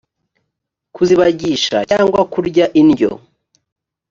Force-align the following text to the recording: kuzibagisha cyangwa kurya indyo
kuzibagisha 0.95 1.77
cyangwa 1.89 2.19
kurya 2.33 2.65
indyo 2.81 3.11